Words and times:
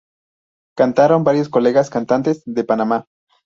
Cantaron 0.75 1.23
varios 1.23 1.47
colegas 1.47 1.91
cantantes 1.91 2.41
de 2.47 2.63
Panamá. 2.63 3.05